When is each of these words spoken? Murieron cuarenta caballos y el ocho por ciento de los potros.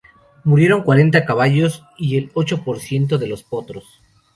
Murieron 0.45 0.81
cuarenta 0.81 1.25
caballos 1.25 1.83
y 1.95 2.17
el 2.17 2.31
ocho 2.33 2.63
por 2.63 2.79
ciento 2.79 3.19
de 3.19 3.27
los 3.27 3.43
potros. 3.43 4.01